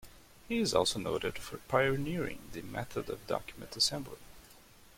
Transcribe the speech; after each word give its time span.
He 0.47 0.57
is 0.57 0.73
also 0.73 0.97
noted 0.97 1.37
for 1.37 1.59
pioneering 1.67 2.41
the 2.53 2.63
method 2.63 3.07
of 3.07 3.27
document 3.27 3.75
assembly. 3.77 4.17